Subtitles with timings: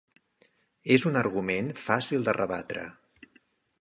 [0.95, 2.87] És un argument fàcil de rebatre.